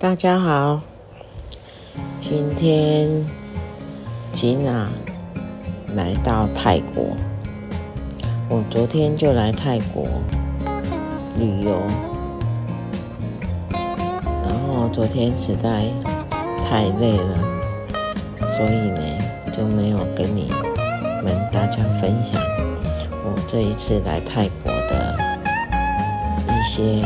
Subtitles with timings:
[0.00, 0.80] 大家好，
[2.20, 3.08] 今天
[4.32, 4.88] 吉娜
[5.96, 7.16] 来到泰国。
[8.48, 10.06] 我昨天就来泰国
[11.36, 11.80] 旅游，
[13.72, 15.90] 然后昨天实在
[16.70, 17.36] 太累了，
[18.56, 19.00] 所以呢
[19.52, 20.48] 就没有跟你
[21.24, 22.40] 们大家分享
[23.24, 25.18] 我这一次来泰国的
[26.46, 27.04] 一些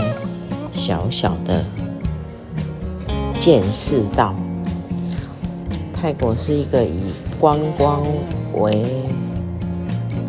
[0.75, 1.65] 小小的。
[3.43, 4.33] 见识到，
[5.93, 8.07] 泰国是一个以观光
[8.55, 8.87] 为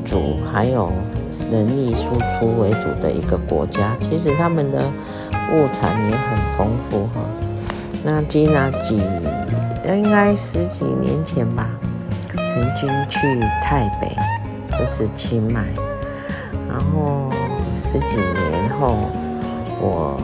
[0.04, 0.92] 主，还有
[1.52, 3.96] 人力输出为主的一个国家。
[4.02, 4.80] 其实他们的
[5.52, 7.22] 物产也很丰富哈。
[8.04, 9.00] 那吉娜几
[9.86, 11.70] 应该十几年前吧，
[12.34, 14.10] 曾经去泰北，
[14.76, 15.64] 就是清迈，
[16.68, 17.30] 然后
[17.78, 18.96] 十几年后
[19.80, 20.20] 我。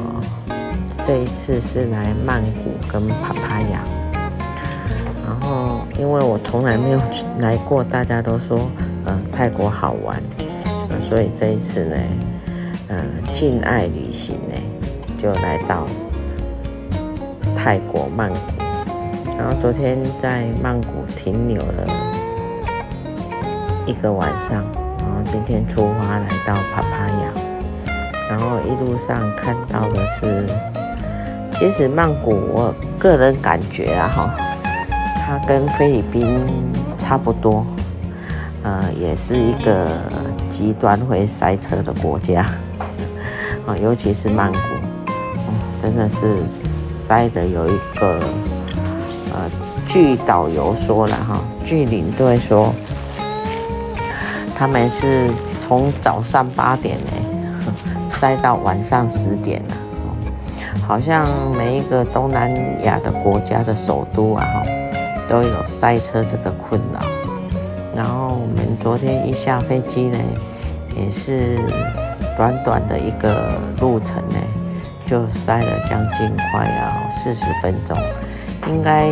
[1.09, 3.83] 这一次是来曼谷跟帕帕亚，
[5.25, 7.01] 然后因为我从来没有
[7.39, 8.69] 来过，大家都说
[9.05, 10.21] 呃泰国好玩，
[10.87, 11.97] 呃，所以这一次呢，
[12.89, 14.53] 呃，禁爱旅行呢
[15.15, 15.87] 就来到
[17.55, 18.37] 泰国曼谷，
[19.35, 21.87] 然后昨天在曼谷停留了
[23.87, 24.63] 一个晚上，
[24.99, 27.33] 然后今天出发来到帕帕亚，
[28.29, 30.47] 然后一路上看到的是。
[31.59, 34.33] 其实曼谷，我个人感觉啊，哈，
[35.27, 36.39] 它跟菲律宾
[36.97, 37.65] 差不多，
[38.63, 39.89] 呃，也是一个
[40.49, 42.45] 极端会塞车的国家，
[43.67, 44.59] 啊，尤其是曼谷，
[45.81, 48.21] 真的是塞的有一个，
[49.33, 49.51] 呃，
[49.85, 52.73] 据导游说了哈，据领队说，
[54.55, 57.11] 他们是从早上八点呢，
[58.09, 59.75] 塞到晚上十点了。
[60.87, 62.51] 好像每一个东南
[62.83, 64.45] 亚的国家的首都啊，
[65.27, 66.99] 都有塞车这个困扰。
[67.95, 70.17] 然后我们昨天一下飞机呢，
[70.95, 71.57] 也是
[72.37, 74.37] 短短的一个路程呢，
[75.05, 77.97] 就塞了将近快要四十分钟，
[78.67, 79.07] 应该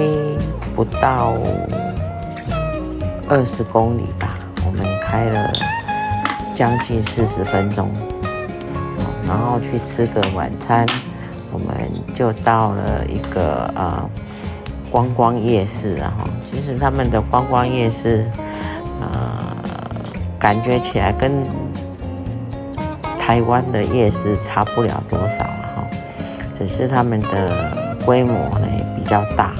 [0.73, 1.33] 不到
[3.27, 4.37] 二十公里吧。
[4.65, 5.51] 我们开了
[6.53, 7.89] 将近四十分钟，
[9.27, 10.85] 然后去吃个晚餐。
[12.17, 14.09] 就到了一个呃
[14.89, 18.27] 观光夜市，然后其实他们的观光夜市，
[18.99, 19.55] 呃，
[20.39, 21.45] 感觉起来跟
[23.19, 25.85] 台湾的夜市差不了多少，哈，
[26.57, 29.53] 只是他们的规模呢比较大，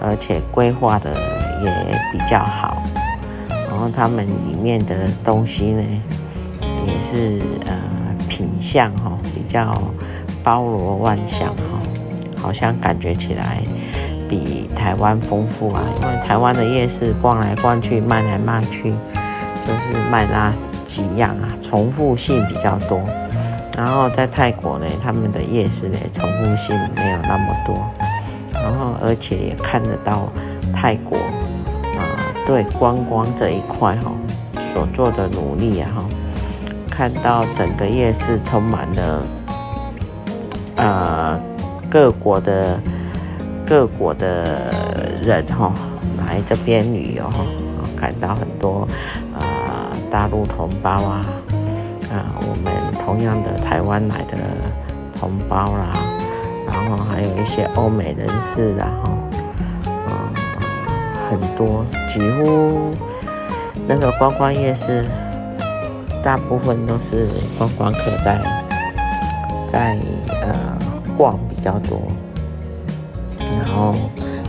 [0.00, 1.10] 而且规划的
[1.62, 2.82] 也比较好，
[3.68, 5.82] 然后他们里面的东西呢
[6.86, 7.76] 也是呃
[8.30, 9.76] 品相哈比较。
[10.44, 11.78] 包罗万象哈，
[12.42, 13.62] 好像感觉起来
[14.28, 15.82] 比台湾丰富啊。
[16.02, 18.90] 因为台湾的夜市逛来逛去，卖来卖去，
[19.64, 20.52] 就是卖那
[20.88, 23.00] 几样啊，重复性比较多。
[23.74, 27.88] 然后在泰国呢，他们的夜市呢，重复性没有那么多。
[28.52, 30.30] 然后而且也看得到
[30.74, 32.02] 泰国啊，
[32.46, 34.12] 对观光这一块哈
[34.72, 36.04] 所做的努力啊哈，
[36.90, 39.22] 看到整个夜市充满了。
[40.76, 41.40] 呃，
[41.92, 42.80] 各国的
[43.66, 44.72] 各国的
[45.22, 45.70] 人哈
[46.16, 47.44] 来这边旅游哈，
[47.94, 48.88] 看到很多
[49.34, 49.42] 呃
[50.10, 51.26] 大陆同胞啊，
[52.10, 52.72] 啊、我们
[53.04, 54.38] 同样的台湾来的
[55.20, 55.92] 同胞啦，
[56.66, 59.10] 然后还有一些欧美人士然后
[59.84, 60.32] 嗯，
[61.28, 62.94] 很多几乎
[63.86, 65.04] 那个观光夜市，
[66.24, 67.28] 大部分都是
[67.58, 68.40] 观光客在。
[69.68, 69.96] 在
[70.42, 70.76] 呃
[71.16, 72.00] 逛较多，
[73.38, 73.94] 然后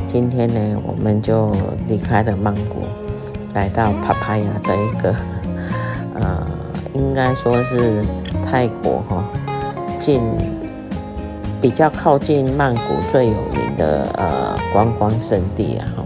[0.07, 1.56] 今天呢，我们就
[1.88, 2.88] 离开了曼谷，
[3.54, 5.15] 来到帕帕亚这一个
[6.15, 6.48] 呃，
[6.94, 8.04] 应该说是
[8.50, 9.24] 泰国哈
[10.00, 10.21] 近
[11.62, 12.81] 比较靠近曼谷
[13.12, 16.04] 最有名的呃观光胜地啊哈。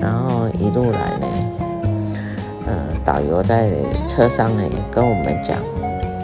[0.00, 1.26] 然后一路来呢，
[2.66, 2.72] 呃，
[3.04, 3.70] 导游在
[4.08, 5.58] 车上呢也跟我们讲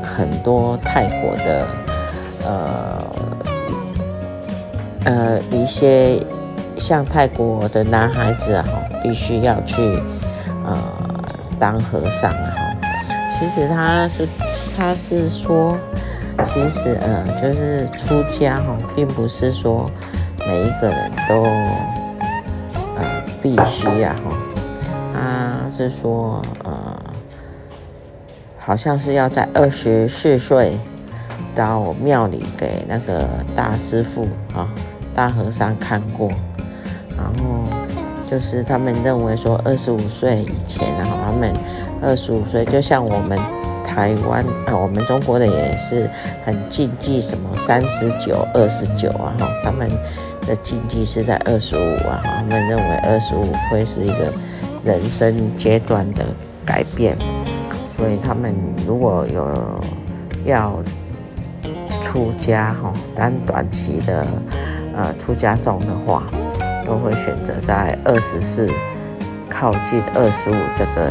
[0.02, 1.66] 很多泰国的
[2.44, 2.99] 呃
[5.10, 6.22] 呃一些
[6.78, 8.64] 像泰国的男孩子啊，
[9.02, 10.00] 必须要去
[10.64, 10.78] 呃
[11.58, 12.54] 当和尚啊。
[13.28, 14.28] 其实他是
[14.76, 15.76] 他是说，
[16.44, 19.90] 其实呃就是出家哈，并不是说
[20.46, 21.42] 每一个人都
[22.96, 23.20] 呃。
[23.42, 24.36] 必须呀，哈，
[25.14, 26.72] 他是说，呃，
[28.58, 30.76] 好像是要在二十四岁
[31.54, 33.26] 到庙里给那个
[33.56, 34.68] 大师傅啊、
[35.14, 36.30] 大和尚看过，
[37.16, 37.64] 然后
[38.30, 41.52] 就是他们认为说，二十五岁以前，然后他们
[42.02, 43.38] 二十五岁，就像我们
[43.84, 46.08] 台湾啊，我们中国的也是
[46.44, 49.90] 很禁忌什么三十九、二十九啊，哈，他们。
[50.46, 54.32] 的禁忌是在二十五啊，他们认为二十五会是一个
[54.82, 56.24] 人生阶段的
[56.64, 57.16] 改变，
[57.86, 59.80] 所以他们如果有
[60.46, 60.82] 要
[62.02, 64.26] 出家哈，当短期的
[65.00, 66.24] 呃出家众的话，
[66.86, 68.68] 都会选择在二十四
[69.48, 71.10] 靠近二十五这个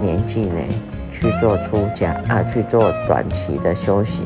[0.00, 0.68] 年纪内
[1.10, 4.24] 去做出家啊，去做短期的修行。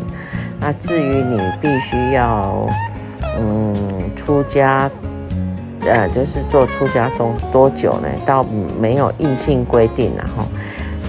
[0.60, 2.68] 那至于你必须要。
[3.42, 3.74] 嗯，
[4.14, 4.90] 出家，
[5.82, 8.08] 呃，就是做出家众多久呢？
[8.26, 8.44] 倒
[8.78, 10.44] 没有硬性规定，然后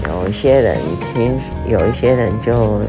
[0.08, 2.82] 有一些人听，有一些人就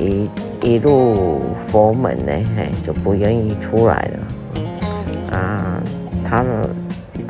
[0.00, 0.28] 一
[0.60, 4.18] 一入佛门呢，嘿，就不愿意出来了。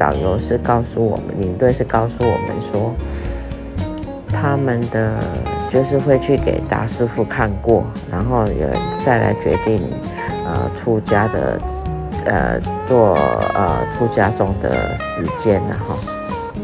[0.02, 2.92] 导游是告诉我们，领队是告诉我们说，
[4.32, 5.22] 他们的
[5.70, 9.80] 就是会去给大师傅看过，然后有人再来决定。
[10.44, 11.58] 呃，出家的，
[12.26, 13.14] 呃，做
[13.54, 15.96] 呃出家中的时间呢，哈，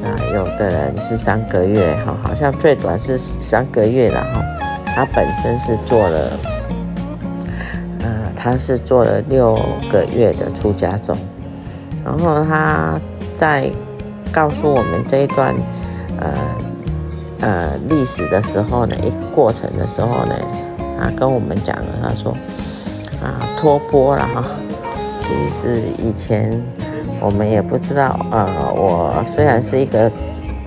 [0.02, 4.42] 啊，有的人是三个月，哈，好像最短是三个月了，哈，
[4.84, 6.38] 他本身是做了，
[8.00, 9.54] 呃，他是做了六
[9.90, 11.16] 个月的出家众，
[12.04, 13.00] 然后他
[13.38, 13.70] 在
[14.30, 15.54] 告诉我们这一段，
[16.20, 16.30] 呃，
[17.40, 20.34] 呃，历史的时候呢，一个过程的时候呢，
[21.00, 22.36] 啊，跟我们讲了，他说。
[23.20, 24.44] 啊，托钵了哈。
[25.18, 26.62] 其实以前
[27.20, 30.08] 我们也不知道，呃，我虽然是一个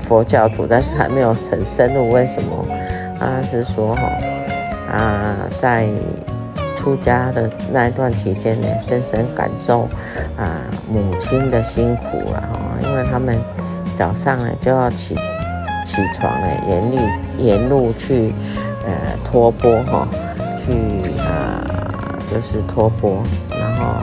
[0.02, 2.10] 佛教徒，但是还没有很深入。
[2.12, 2.68] 为什么？
[3.22, 4.02] 啊，是说哈，
[4.92, 5.88] 啊，在
[6.82, 9.84] 出家的那一段期间呢，深深感受
[10.36, 13.38] 啊母亲的辛苦了哈，因为他们
[13.96, 15.16] 早上呢就要起
[15.86, 16.98] 起床呢，沿路
[17.38, 18.34] 沿路去
[18.84, 18.92] 呃
[19.24, 20.08] 托钵哈，
[20.58, 20.72] 去
[21.20, 21.60] 啊。
[22.34, 24.00] 就是托钵，然后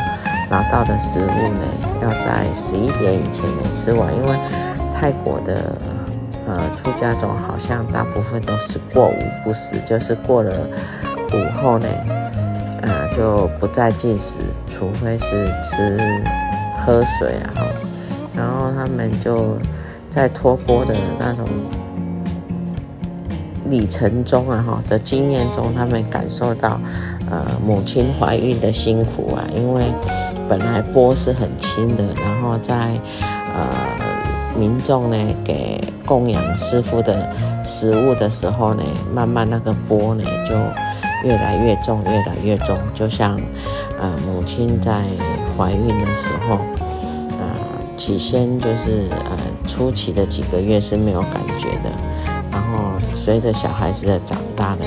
[0.50, 1.64] 拿到的食物呢，
[2.02, 4.36] 要在十一点以前呢吃完，因为
[4.92, 5.72] 泰国的
[6.46, 10.52] 呃出家中好像大部分都是过午不食，就是过了
[11.32, 11.88] 午后呢，
[13.19, 14.38] 就不再进食，
[14.70, 15.99] 除非是吃
[16.87, 17.67] 喝水啊，
[18.37, 19.59] 然后他们就
[20.09, 21.44] 在托钵的那种。
[23.69, 26.81] 里程中啊，哈的经验中，他们感受到，
[27.31, 29.85] 呃，母亲怀孕的辛苦啊，因为
[30.49, 32.75] 本来钵是很轻的，然后在
[33.54, 37.28] 呃民众呢给供养师父的
[37.62, 38.83] 食物的时候呢，
[39.14, 40.54] 慢慢那个钵呢就
[41.25, 43.40] 越来越重，越来越重，就像
[44.00, 45.02] 呃母亲在
[45.56, 46.58] 怀孕的时候，
[47.38, 47.54] 呃
[47.96, 51.90] 起先就是呃初期的几个月是没有感觉的。
[52.50, 54.84] 然后随着小孩子的长大呢，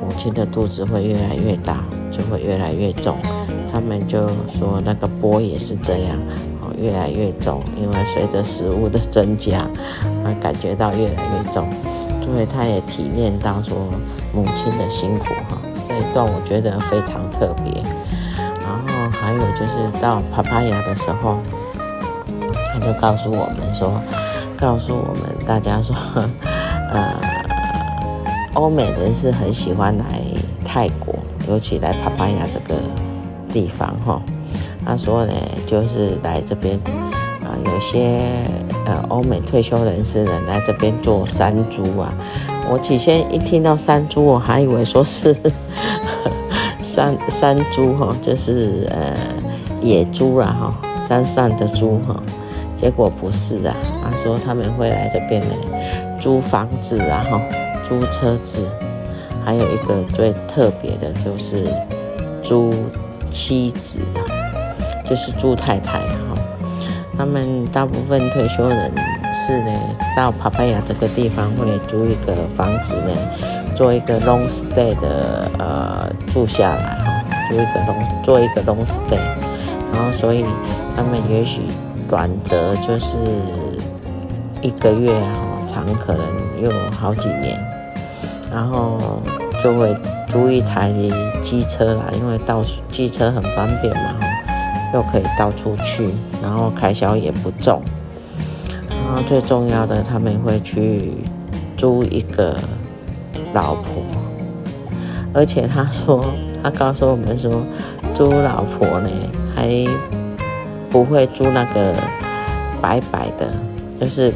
[0.00, 3.16] 母亲的肚子会越来越大，就会越来越重。
[3.72, 6.16] 他们就说那个波也是这样，
[6.60, 11.66] 哦，越来越重，因为随着食物的增加，啊，感觉到越来越重。
[12.24, 13.76] 所以他也体验到说
[14.32, 15.58] 母亲的辛苦哈。
[15.86, 17.82] 这一段我觉得非常特别。
[18.36, 21.38] 然后还有就是到帕帕亚的时候，
[22.72, 24.00] 他就告诉我们说，
[24.56, 25.94] 告诉我们大家说。
[26.94, 27.12] 呃，
[28.54, 30.04] 欧美人是很喜欢来
[30.64, 31.12] 泰国，
[31.48, 32.80] 尤其来帕帕亚这个
[33.52, 34.22] 地方哈。
[34.86, 35.32] 他说呢，
[35.66, 36.78] 就是来这边
[37.42, 38.20] 啊、有些
[38.86, 42.12] 呃欧美退休人士呢来这边做山猪啊。
[42.70, 45.36] 我起先一听到山猪，我还以为说是
[46.80, 49.16] 山山猪哈，就是呃
[49.82, 50.74] 野猪啦哈，
[51.04, 52.14] 山上的猪哈。
[52.76, 55.54] 结果不是啊，他说他们会来这边呢。
[56.20, 57.40] 租房子啊，哈，
[57.82, 58.66] 租车子，
[59.44, 61.66] 还有一个最特别的就是
[62.42, 62.72] 租
[63.28, 64.00] 妻子，
[65.04, 66.23] 就是租太太啊。
[67.16, 68.92] 他们大部分退休人
[69.32, 69.70] 是呢，
[70.16, 73.10] 到帕帕亚这个地方会租一个房子呢，
[73.74, 79.18] 做一个 long stay 的呃住下来哈，租一个 long 做一个 long stay，
[79.92, 80.44] 然后所以
[80.96, 81.62] 他们也许
[82.08, 83.16] 短则就是
[84.60, 86.24] 一个月哈，长可能
[86.62, 87.58] 用好几年，
[88.52, 89.20] 然后
[89.62, 89.96] 就会
[90.28, 90.92] 租一台
[91.42, 94.14] 机车来，因为到机车很方便嘛，
[94.92, 96.10] 又可以到处去，
[96.42, 97.82] 然后开销也不重。
[98.88, 101.12] 然后最重要的，他们会去
[101.76, 102.56] 租一个
[103.52, 104.02] 老婆，
[105.32, 106.24] 而且他说，
[106.62, 107.62] 他告诉我们说，
[108.14, 109.08] 租老婆呢，
[109.54, 109.86] 还
[110.90, 111.94] 不会租那个
[112.80, 113.52] 白白的，
[114.00, 114.32] 就是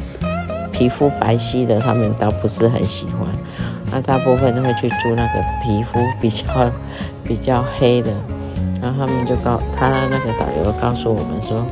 [0.71, 3.27] 皮肤白皙的，他们倒不是很喜欢。
[3.91, 6.45] 那大部分都会去租那个皮肤比较
[7.25, 8.11] 比较黑的。
[8.81, 11.65] 然后他们就告他那个导游告诉我们说，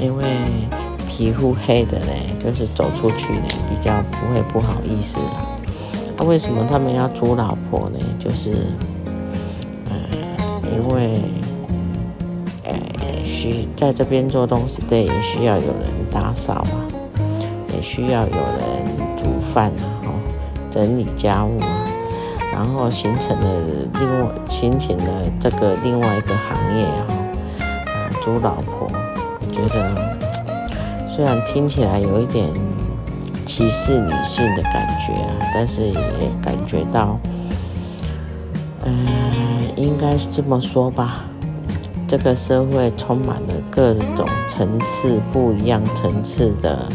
[0.00, 0.24] 因为。
[1.14, 5.46] 皮肤黑的呢，就是走出去呢比较不会不好意思啊。
[6.16, 7.98] 那、为什么他们要租老婆呢？
[8.18, 8.56] 就是，
[9.90, 9.94] 呃，
[10.72, 11.20] 因为，
[12.64, 16.80] 呃，需在这边做东西对，也需要有人打扫啊，
[17.76, 20.14] 也需要有人煮饭啊，哦，
[20.70, 21.81] 整理家务啊，
[22.62, 23.60] 然后形成了
[23.98, 25.04] 另外形成了
[25.40, 28.88] 这个另外一个行业哈、啊，呃，租老婆，
[29.40, 30.12] 我觉得。
[31.10, 32.48] 虽然听起来有一点
[33.44, 37.18] 歧视女性的感觉啊，但是也感觉到，
[38.84, 38.96] 嗯、
[39.74, 41.24] 应该这么说吧，
[42.06, 46.86] 这个社会充满了各种层次、不一样层次的，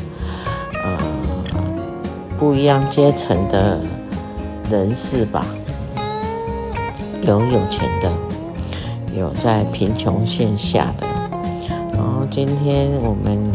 [0.81, 0.97] 呃，
[2.39, 3.81] 不一样阶层的
[4.71, 5.45] 人士吧，
[7.27, 8.10] 有有钱的，
[9.13, 11.05] 有在贫穷线下的，
[11.93, 13.51] 然后今天我们。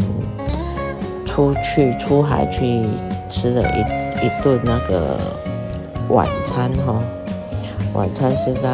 [1.25, 2.85] 出去出海去
[3.27, 5.19] 吃了一一顿那个
[6.11, 7.03] 晚餐哈，
[7.95, 8.69] 晚餐是在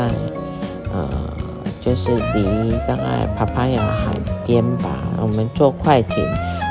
[0.93, 1.09] 呃，
[1.81, 4.13] 就是离大概帕帕亚海
[4.45, 4.89] 边吧，
[5.23, 6.17] 我们坐快艇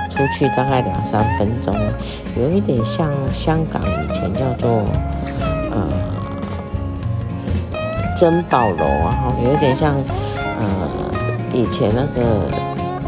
[0.09, 1.73] 出去大概两三分钟，
[2.35, 4.83] 有一点像香港以前叫做
[5.71, 5.87] 呃
[8.17, 9.95] 珍宝楼啊，有一点像
[10.59, 10.89] 呃
[11.53, 12.49] 以前那个。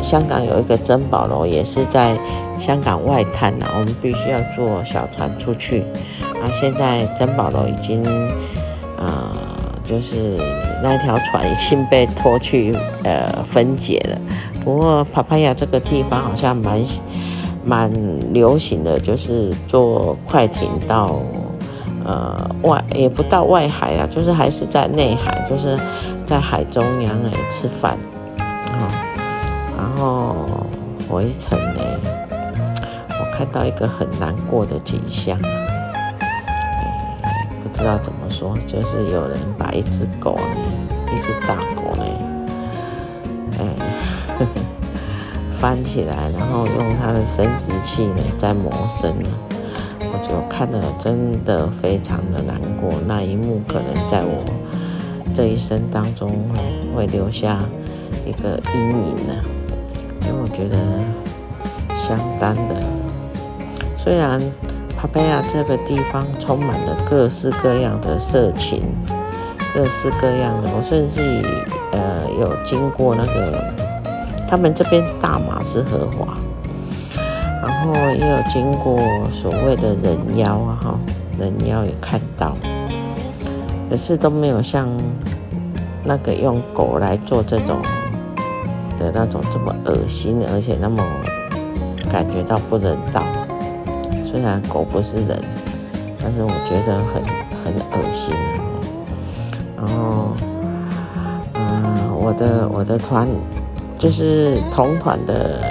[0.01, 2.17] 香港有一个珍宝楼，也是在
[2.57, 3.65] 香港外滩呐。
[3.77, 5.81] 我们必须要坐小船出去。
[6.41, 8.01] 啊，现在珍宝楼已经，
[8.97, 9.29] 呃，
[9.83, 10.37] 就是
[10.81, 12.73] 那条船已经被拖去
[13.03, 14.17] 呃分解了。
[14.63, 16.81] 不过，帕帕亚这个地方好像蛮
[17.65, 17.91] 蛮
[18.33, 21.19] 流行的，就是坐快艇到
[22.05, 25.79] 呃外，也不到外海啊，就是还是在内海，就是
[26.25, 27.97] 在海中央哎吃饭，
[28.73, 28.91] 啊。
[29.77, 30.35] 然后
[31.09, 31.81] 回程呢，
[32.29, 35.37] 我看到一个很难过的景象，
[37.63, 42.03] 不知道怎么说，就是有人把一只狗呢，一只大狗呢，
[43.59, 43.65] 哎，
[44.37, 44.47] 呵 呵
[45.51, 49.29] 翻起来，然后用它的生殖器呢在磨生呢，
[50.21, 52.91] 就看得真的非常的难过。
[53.07, 54.43] 那一幕可能在我
[55.33, 56.31] 这一生当中
[56.95, 57.59] 会留下
[58.25, 59.33] 一个阴影呢。
[60.21, 60.77] 因为我觉得
[61.95, 62.75] 相当的，
[63.97, 64.39] 虽然
[64.95, 68.83] 帕帕亚这个地方充满了各式各样的色情，
[69.73, 71.41] 各式各样的，我甚至于
[71.91, 73.63] 呃有经过那个
[74.47, 76.37] 他们这边大麻是合法，
[77.79, 80.99] 然后也有经过所谓的人妖啊哈，
[81.39, 82.55] 人妖也看到，
[83.89, 84.87] 可是都没有像
[86.03, 87.77] 那个用狗来做这种。
[88.99, 91.01] 的那种这么恶心，而且那么
[92.11, 93.23] 感觉到不人道。
[94.25, 95.39] 虽然狗不是人，
[96.21, 97.23] 但是我觉得很
[97.63, 98.35] 很恶心。
[99.77, 100.33] 然后，
[101.53, 103.25] 嗯、我的我的团
[103.97, 105.61] 就是同团的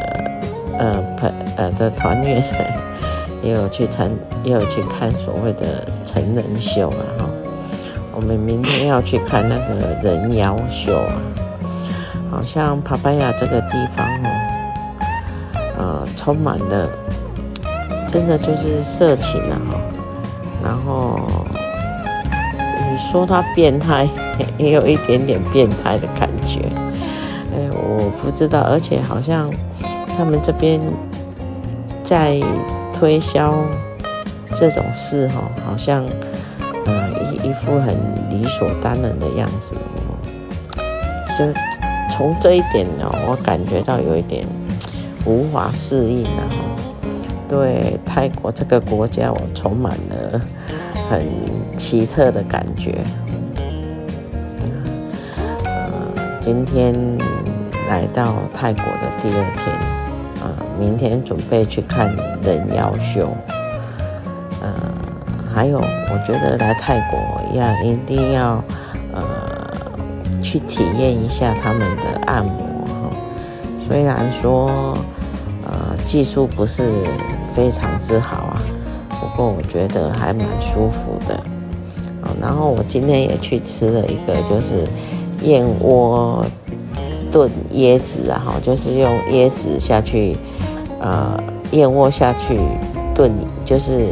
[0.79, 2.43] 呃朋呃的团员
[3.43, 4.11] 也有去参
[4.43, 7.29] 也有去看所谓的成人秀啊哈。
[8.15, 11.21] 我们明天要去看那个人妖秀啊。
[12.31, 14.29] 好像帕帕亚这个地方哦，
[15.79, 16.89] 呃，充满了，
[18.07, 19.81] 真的就是色情啊哈。
[20.63, 21.19] 然后
[22.91, 24.07] 你说他变态，
[24.59, 26.61] 也有一点点变态的感觉。
[27.55, 29.51] 哎，我不知道，而且好像
[30.17, 30.79] 他们这边
[32.09, 32.41] 在
[32.95, 33.55] 推销
[34.55, 36.07] 这种事哈，好像
[36.87, 37.95] 呃一一副很
[38.31, 39.75] 理所当然的样子，
[41.37, 41.53] 就。
[42.11, 44.45] 从这一点呢，我感觉到有一点
[45.25, 46.57] 无法适应了哈。
[47.47, 50.41] 对泰国这个国家，我充满了
[51.09, 51.25] 很
[51.77, 53.05] 奇特的感觉。
[55.65, 55.91] 呃，
[56.41, 56.93] 今天
[57.89, 59.79] 来到泰国的第二天，
[60.79, 63.29] 明天准备去看人妖秀。
[64.61, 64.73] 呃，
[65.55, 67.19] 还有，我觉得来泰国
[67.55, 68.63] 要一定要
[69.13, 69.23] 呃
[70.43, 73.11] 去体验一下他们的按摩哈。
[73.79, 74.97] 虽然说
[75.65, 76.83] 呃技术不是
[77.53, 78.63] 非常之好啊，
[79.21, 81.41] 不过我觉得还蛮舒服的。
[82.41, 84.87] 然后我今天也去吃了一个，就是
[85.43, 86.45] 燕窝
[87.31, 90.37] 炖椰子啊，哈，就是用椰子下去，
[91.01, 91.39] 呃，
[91.73, 92.59] 燕窝下去
[93.15, 93.31] 炖，
[93.65, 94.09] 就是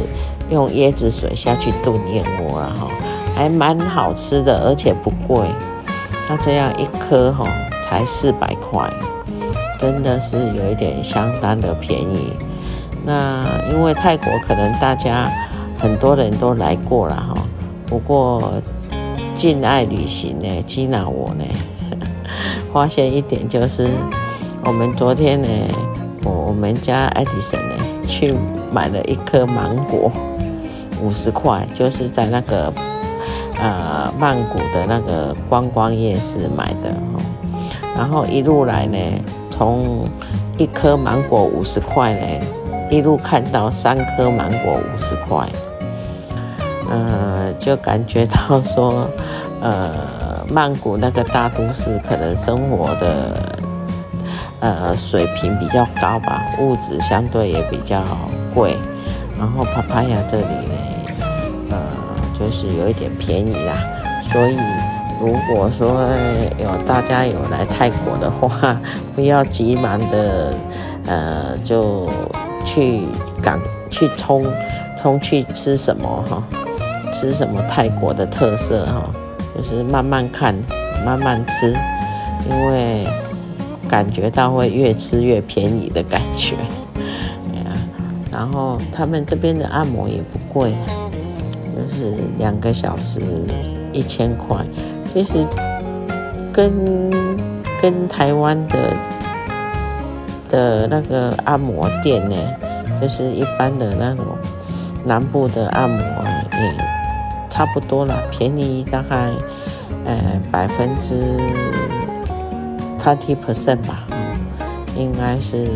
[0.49, 2.87] 用椰子水下去炖燕窝啊，哈，
[3.35, 5.47] 还蛮好吃的，而且不贵，
[6.27, 7.45] 它这样一颗哈
[7.83, 8.89] 才四百块，
[9.79, 12.33] 真的是有一点相当的便宜。
[13.05, 15.31] 那因为泰国可能大家
[15.79, 17.37] 很多人都来过了哈，
[17.85, 18.51] 不过
[19.33, 21.45] 禁爱旅行呢，吉娜我呢
[22.73, 23.89] 发现一点就是，
[24.63, 25.47] 我们昨天呢，
[26.23, 28.33] 我我们家爱迪生呢去
[28.71, 30.11] 买了一颗芒果，
[31.01, 32.73] 五十块，就是在那个
[33.59, 37.19] 呃曼谷的那个观光夜市买的哈，
[37.95, 38.97] 然后一路来呢，
[39.49, 40.07] 从
[40.57, 42.45] 一颗芒果五十块呢。
[42.89, 45.45] 一路看到三颗芒果五十块，
[46.89, 49.09] 呃，就感觉到说，
[49.59, 49.91] 呃，
[50.49, 53.39] 曼谷那个大都市可能生活的
[54.59, 58.01] 呃水平比较高吧，物质相对也比较
[58.53, 58.77] 贵，
[59.37, 60.75] 然后帕帕亚这里呢，
[61.71, 61.77] 呃，
[62.37, 63.73] 就是有一点便宜啦，
[64.21, 64.57] 所以
[65.19, 66.07] 如果说
[66.57, 68.79] 有大家有来泰国的话，
[69.15, 70.53] 不要急忙的，
[71.05, 72.09] 呃，就。
[72.67, 73.07] 去
[73.41, 73.57] 赶
[73.89, 74.45] 去冲
[74.97, 76.43] 冲去吃什么哈？
[77.13, 79.09] 吃什么泰国的特色哈？
[79.57, 80.55] 就是慢慢看，
[81.03, 81.75] 慢慢吃，
[82.49, 83.07] 因为
[83.89, 86.55] 感觉到会越吃越便宜的感觉。
[88.31, 90.73] 然后他们这边的按摩也不贵，
[91.75, 93.19] 就是两个小时
[93.91, 94.57] 一千块。
[95.11, 95.45] 其实
[96.53, 96.71] 跟
[97.81, 98.77] 跟台湾的。
[100.49, 102.35] 的那个按摩店呢，
[103.01, 104.23] 就是一般的那种
[105.03, 106.86] 南部的按摩也
[107.57, 109.31] 差不多了，便宜大概
[110.05, 111.39] 呃百分之
[112.99, 114.05] twenty percent 吧，
[114.95, 115.67] 应该是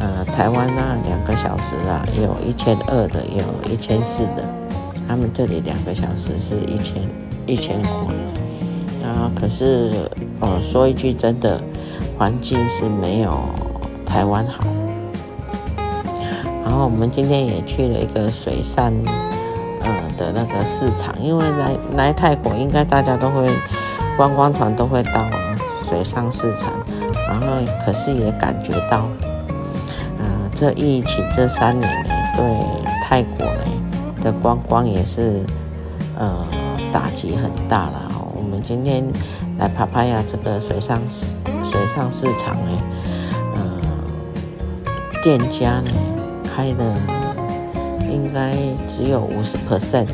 [0.00, 4.44] 呃台湾那两个小时啊，有一千二的，有一千四的，
[5.06, 7.00] 他们这里两个小时是一千
[7.46, 8.12] 一千块，
[9.08, 11.62] 啊，可是哦说一句真的，
[12.18, 13.38] 环境是没有。
[14.04, 14.64] 台湾好，
[16.64, 18.92] 然后我们今天也去了一个水上，
[19.84, 23.48] 呃的那个市场，因为来来泰国应该大家都会
[24.16, 25.24] 观光团都会到
[25.88, 26.72] 水上市场，
[27.28, 27.46] 然后
[27.84, 29.08] 可是也感觉到，
[30.18, 32.44] 呃这疫情这三年呢，对
[33.02, 33.64] 泰国呢
[34.22, 35.44] 的观光也是
[36.18, 36.44] 呃
[36.90, 38.10] 打击很大了。
[38.34, 39.04] 我们今天
[39.58, 41.00] 来帕帕亚这个水上
[41.62, 42.82] 水上市场呢。
[45.22, 45.90] 店家呢
[46.44, 46.84] 开的
[48.14, 48.54] 应该
[48.86, 50.06] 只有五十 percent，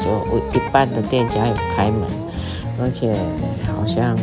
[0.00, 2.08] 就一半的店家有开门，
[2.80, 3.14] 而且
[3.76, 4.16] 好像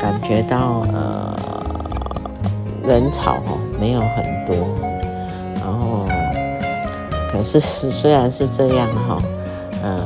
[0.00, 1.36] 感觉到呃
[2.86, 4.56] 人潮哦没有很多，
[5.56, 6.06] 然后
[7.30, 9.22] 可是虽然是这样哈，
[9.82, 10.00] 呃，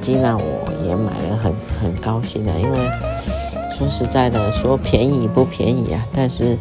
[0.00, 2.78] 吉娜我也买了很很高兴的，因为
[3.76, 6.58] 说实在的说便宜不便宜啊，但是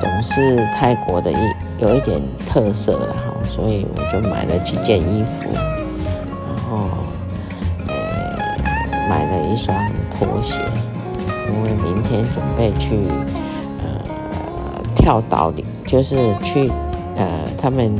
[0.00, 1.36] 总是泰国的一。
[1.80, 3.14] 有一点特色了，
[3.48, 6.88] 所以我就买了几件衣服，然后
[7.88, 7.94] 呃
[9.08, 9.74] 买了一双
[10.10, 10.62] 拖鞋，
[11.48, 13.08] 因为明天准备去
[13.82, 13.88] 呃
[14.94, 16.70] 跳岛里，就是去
[17.16, 17.26] 呃
[17.60, 17.92] 他们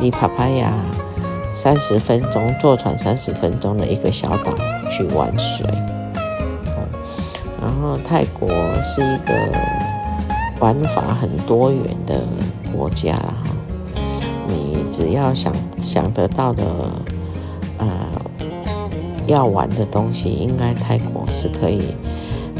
[0.00, 0.72] 离帕帕亚
[1.52, 4.54] 三十分钟坐船三十分钟的一个小岛
[4.88, 5.66] 去玩水，
[7.60, 8.48] 然后泰国
[8.82, 9.34] 是一个
[10.60, 12.22] 玩法很多元的。
[12.76, 13.35] 国家了哈，你
[14.90, 16.64] 只要想想得到的，
[17.78, 17.86] 呃，
[19.26, 21.94] 要玩的东西，应该泰国是可以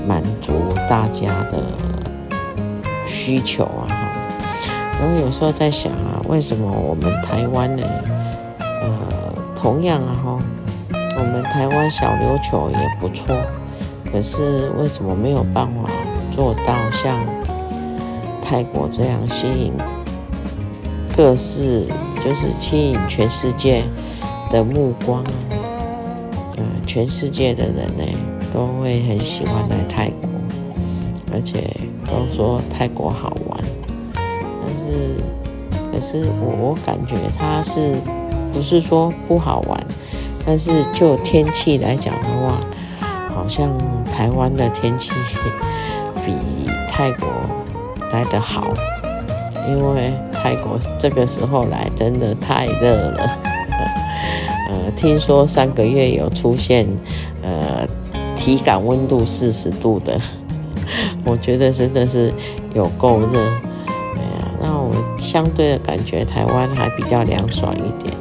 [0.07, 0.53] 满足
[0.89, 1.63] 大家的
[3.07, 3.97] 需求啊哈。
[4.99, 7.83] 然后有时候在想啊，为什么我们台湾呢？
[8.59, 8.89] 呃，
[9.55, 10.39] 同样啊哈，
[11.19, 13.35] 我们台湾小琉球也不错，
[14.11, 15.91] 可是为什么没有办法
[16.31, 17.19] 做到像
[18.43, 19.73] 泰国这样吸引？
[21.17, 21.87] 各式
[22.25, 23.85] 就是吸引全世界
[24.51, 25.33] 的目光啊，
[26.57, 28.05] 呃，全世界的人呢
[28.53, 30.29] 都会很喜欢来泰国，
[31.33, 31.71] 而且
[32.07, 33.61] 都说泰国好玩。
[34.63, 35.17] 但是，
[35.93, 37.95] 可是我我感觉它是
[38.53, 39.87] 不是说不好玩？
[40.45, 42.61] 但是就天气来讲的话，
[43.35, 45.11] 好像台湾的天气
[46.25, 46.33] 比
[46.89, 47.29] 泰国
[48.13, 48.73] 来得好，
[49.69, 50.13] 因为
[50.47, 53.39] 泰国这个时候来真的太热了。
[54.71, 56.87] 呃，听说三个月有出现
[57.43, 57.85] 呃
[58.37, 60.21] 体感温度四十度的，
[61.27, 62.33] 我觉得真的是
[62.75, 63.41] 有够热。
[63.91, 68.15] 哎呀，那我相对的感觉台湾还比较凉爽一点。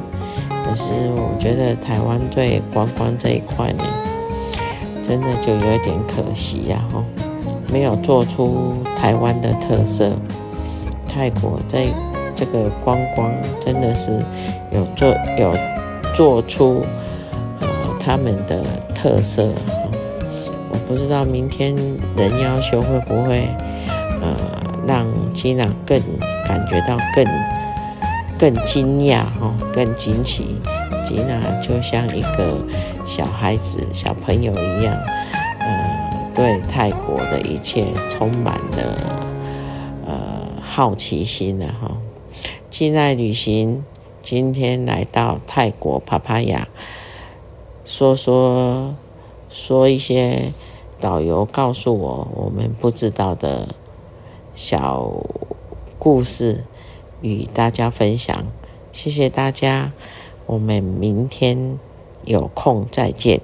[0.64, 3.84] 可是我觉得台湾对观光这一块呢，
[5.00, 7.04] 真的就有一点可惜呀，哈，
[7.72, 10.10] 没有做出台湾的特色。
[11.08, 11.86] 泰国在
[12.36, 14.24] 这个观光真的是
[14.70, 15.56] 有做有
[16.14, 16.84] 做出
[17.60, 17.66] 呃
[17.98, 18.62] 他们的
[18.94, 19.52] 特色。
[20.70, 21.74] 我不知道明天
[22.16, 23.48] 人妖秀会不会
[24.20, 24.36] 呃
[24.86, 26.00] 让吉娜更
[26.46, 27.26] 感觉到更。
[28.38, 30.56] 更惊讶哈，更惊奇，
[31.02, 32.58] 吉娜就像一个
[33.06, 34.94] 小孩子、小朋友一样，
[35.58, 39.00] 呃，对泰国的一切充满了
[40.04, 40.14] 呃
[40.60, 41.90] 好奇心的哈。
[42.78, 43.86] 吉娜旅行
[44.20, 46.68] 今天来到泰国帕帕亚，
[47.86, 48.94] 说说
[49.48, 50.52] 说一些
[51.00, 53.68] 导游告诉我我们不知道的
[54.52, 55.10] 小
[55.98, 56.66] 故事。
[57.22, 58.44] 与大家分享，
[58.92, 59.92] 谢谢大家，
[60.44, 61.78] 我们明天
[62.26, 63.40] 有空再见。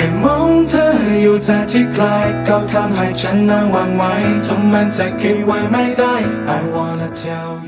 [0.00, 0.86] ค่มองเธอ
[1.22, 2.04] อยู่แต่ที่ไกล
[2.48, 4.02] ก็ทำให้ฉันนั่งวางไหว
[4.46, 6.14] จนมันจะคิดไว้ไม่ได้
[6.56, 7.67] I wanna tell you